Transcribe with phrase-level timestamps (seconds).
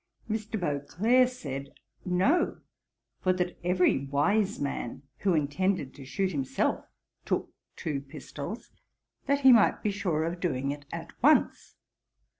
[0.27, 0.59] Mr.
[0.59, 1.69] Beauclerk said,
[2.05, 2.57] 'No;
[3.19, 6.83] for that every wise man who intended to shoot himself,
[7.23, 8.71] took two pistols,
[9.27, 11.75] that he might be sure of doing it at once.